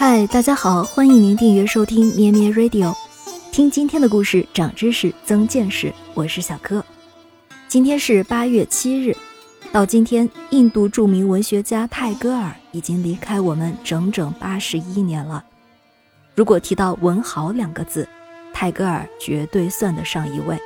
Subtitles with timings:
[0.00, 2.96] 嗨，大家好，欢迎您订阅收听咩咩 Radio，
[3.52, 5.92] 听今天的故事，长知识，增见识。
[6.14, 6.82] 我是小柯。
[7.68, 9.14] 今天是八月七日，
[9.70, 15.44] 到今天，印度著名文学家泰戈尔已经离开我们整整八十一年了。
[16.34, 18.08] 如果提到文豪两个字，
[18.54, 20.58] 泰戈尔绝对算得上一位。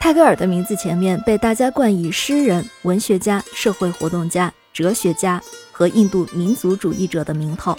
[0.00, 4.50] 泰戈尔的名字前面被大家冠以诗人、文学家、社会活动家。
[4.72, 5.38] 哲学家
[5.72, 7.76] 和印度民族主义者的名头，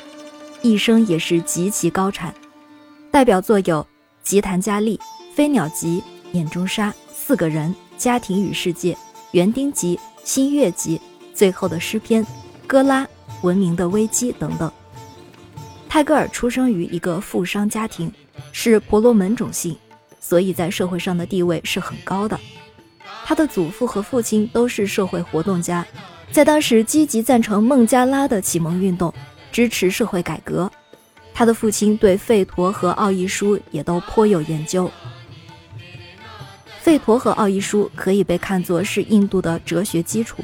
[0.62, 2.34] 一生也是极其高产。
[3.12, 3.82] 代表作有
[4.24, 4.98] 《吉檀迦利》
[5.36, 6.04] 《飞鸟集》
[6.36, 8.94] 《眼中沙》《四个人》《家庭与世界》
[9.32, 9.96] 《园丁集》
[10.26, 10.98] 《新月集》
[11.36, 12.26] 《最后的诗篇》
[12.66, 13.04] 《哥拉》
[13.44, 14.72] 《文明的危机》等等。
[15.88, 18.12] 泰戈尔出生于一个富商家庭，
[18.52, 19.78] 是婆罗门种姓，
[20.20, 22.40] 所以在社会上的地位是很高的。
[23.24, 25.86] 他的祖父和父亲都是社会活动家。
[26.34, 29.14] 在当时，积极赞成孟加拉的启蒙运动，
[29.52, 30.70] 支持社会改革。
[31.32, 34.90] 他的父亲对吠陀和奥义书也都颇有研究。
[36.84, 40.44] 吠陀和奥义书可以被看作是印度的哲学基础，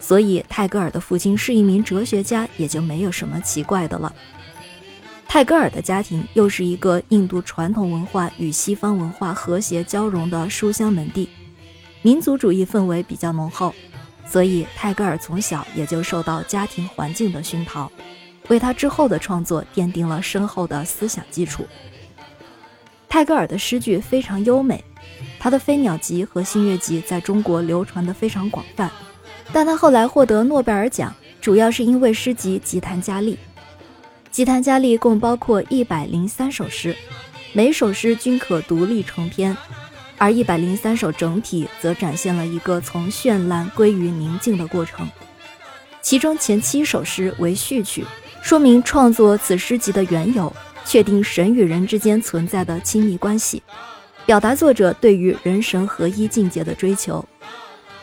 [0.00, 4.12] 所以泰戈尔的父亲是一名哲学家，也就没有什么奇怪的了。
[5.28, 11.28] 泰戈尔的家庭又是一个印度传统文化与西方文化和谐交融的书香门第，
[12.02, 13.72] 民族主义氛围比较浓厚。
[14.30, 17.90] 所以，泰戈尔从小也就受到家庭环境的熏陶，
[18.46, 21.66] 为他之后的创作奠定了深厚的思想基础。
[23.08, 24.84] 泰戈尔的诗句非常优美，
[25.40, 28.88] 他的《飞鸟集》和《新月集》在中国流传得非常广泛。
[29.52, 33.34] 但他后来获得诺贝尔奖，主要是因为诗集《吉檀迦利》。
[34.30, 36.94] 《吉檀迦利》共包括一百零三首诗，
[37.52, 39.56] 每首诗均可独立成篇。
[40.20, 45.08] 而一百零三首整体则展现了一个从绚烂归于宁静的过程，
[46.02, 48.04] 其中前七首诗为序曲，
[48.42, 50.54] 说明创作此诗集的缘由，
[50.84, 53.62] 确定神与人之间存在的亲密关系，
[54.26, 57.24] 表达作者对于人神合一境界的追求。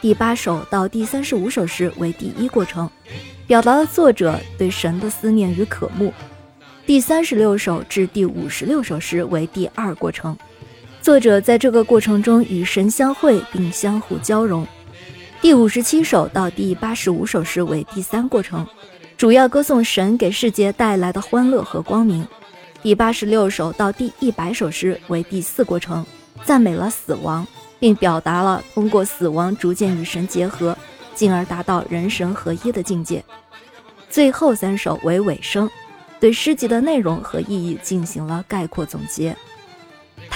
[0.02, 2.90] 第八首到第三十五首诗为第一过程，
[3.46, 6.12] 表达了作者对神的思念与渴慕。
[6.84, 10.36] 第三十六首至第五十六首诗为第二过程。
[11.08, 14.68] 作者在这个过程中与神相会并相互交融。
[15.40, 18.68] 第五十七首到第八十五首诗为第三过程，
[19.16, 22.28] 主要歌颂神给世界带来的欢乐和光明。
[22.84, 26.06] 第八十六首到第一百首诗为第四过程，
[26.44, 27.48] 赞美了死亡，
[27.80, 30.78] 并表达了通过死亡逐渐与神结合，
[31.16, 33.24] 进而达到人神合一的境界。
[34.10, 35.70] 最后三首为尾声，
[36.20, 39.34] 对诗集的内容和意义进行了概括总结。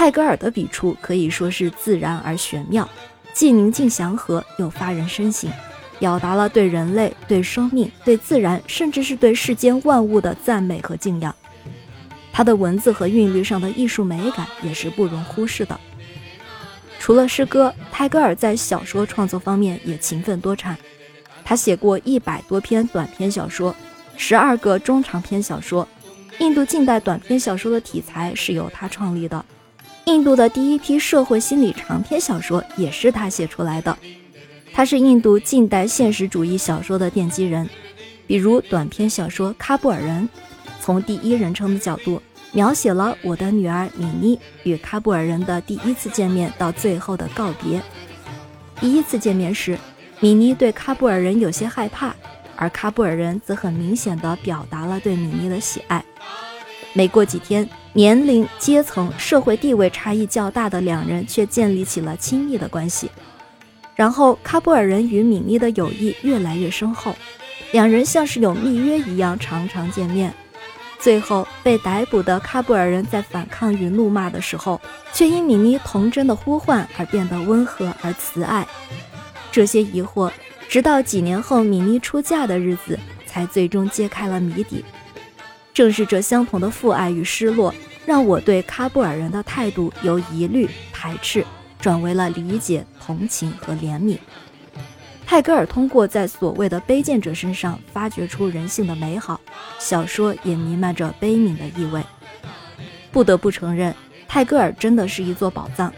[0.01, 2.89] 泰戈尔的笔触可以说是自然而玄妙，
[3.35, 5.47] 既宁静祥和，又发人深省，
[5.99, 11.35] 表达了对人类、对生命、对自然，甚至是对世间万物的赞美和敬仰。
[12.33, 15.79] 他的文字和韵律上的艺术美感也是不容忽视的。
[16.97, 20.75] 除了诗歌，泰戈尔在小说创作方面也勤奋多产，
[21.45, 23.75] 他写过一百多篇短篇小说，
[24.17, 25.87] 十二个中长篇小说。
[26.39, 29.45] 印度近代短篇小说的题材是由他创立的。
[30.05, 33.95] 印度的第一批社会心理长篇小说也是他写出来的，
[34.73, 37.69] 他是印度近代现实主义小说的奠基人。
[38.25, 40.27] 比如短篇小说《喀布尔人》，
[40.81, 47.81] 从第一人称的角度描写了我的女儿米妮与喀布尔人的第一次见面到最后的告别。
[48.79, 49.77] 第一次见面时，
[50.19, 52.15] 米妮对喀布尔人有些害怕，
[52.55, 56.03] 而喀布尔人则很明显地表达了对米妮的喜爱。
[56.93, 57.67] 没过几天。
[57.93, 63.11] 年龄、阶层、社会地位差异较大的两人却建立起了亲密的关系。
[63.95, 67.13] 然后，喀布尔人与米妮的友谊越来越深厚，
[67.71, 70.33] 两人像是有密约一样常常见面。
[70.99, 74.79] 最后，被逮捕的喀布尔人在反抗与怒骂的时候，
[75.11, 78.65] 却因米妮童真的呼唤而变得温和而慈爱。
[79.51, 80.31] 这些疑惑，
[80.69, 84.85] 直到几年后米妮出嫁的日子，才最终揭开了谜底。
[85.73, 87.73] 正是这相同的父爱与失落，
[88.05, 91.45] 让我对喀布尔人的态度由疑虑、排斥
[91.79, 94.17] 转为了理解、同情和怜悯。
[95.25, 99.39] 泰戈尔通过在所谓的卑贱者身上发掘出人性的美好，
[99.79, 102.03] 小说也弥漫着悲悯的意味。
[103.13, 103.95] 不得不承认，
[104.27, 105.93] 泰戈尔真的是一座宝藏。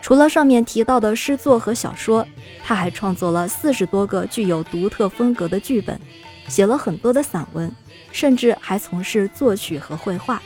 [0.00, 2.24] 除了上面提到的诗作和小说，
[2.64, 6.00] 他还创作了四十多个具有独特风格的剧本，
[6.48, 7.70] 写了很多的散文
[8.12, 10.42] 甚至还从事作曲和绘画。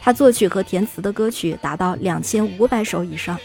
[0.00, 3.38] 他作曲和填词的歌曲达到两千五百首以上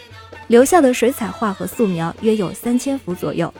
[0.48, 3.54] 留下的水彩画和素描约有三千幅左右。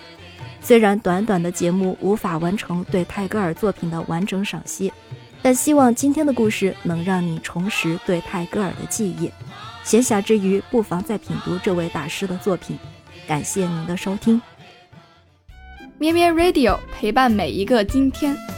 [0.62, 4.92] 虽然短短的节目无法完成对泰戈尔作品的完整赏析
[5.44, 9.30] 但希望今天的故事能让你重拾对泰戈尔的记忆。
[9.84, 12.78] 闲暇之余不妨再品读这位大师的作品。
[13.28, 14.42] 感谢您的收听。
[15.98, 18.55] 咩咩 radio 陪伴每一个今天。